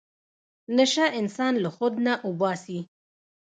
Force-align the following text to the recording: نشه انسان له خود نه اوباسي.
نشه 0.77 1.05
انسان 1.19 1.53
له 1.63 1.69
خود 1.75 1.93
نه 2.05 2.13
اوباسي. 2.25 2.79